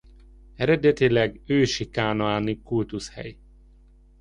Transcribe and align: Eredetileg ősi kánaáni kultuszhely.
Eredetileg 0.55 1.41
ősi 1.45 1.89
kánaáni 1.89 2.61
kultuszhely. 2.61 3.35